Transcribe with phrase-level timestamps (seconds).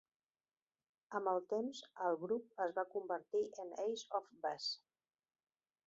[1.19, 4.77] Amb el temps, el grup es va convertir en Ace of Base.